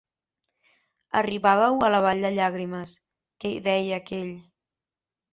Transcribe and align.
Arribàveu 1.19 1.75
a 1.87 1.89
la 1.95 1.99
vall 2.05 2.23
de 2.27 2.31
llàgrimes, 2.37 2.93
que 3.43 3.51
deia 3.67 3.99
aquell. 4.01 4.33